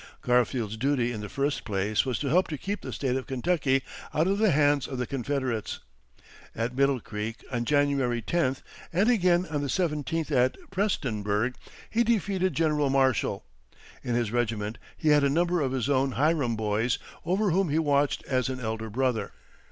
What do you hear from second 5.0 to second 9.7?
Confederates. At Middle Creek on January 10th, and again on the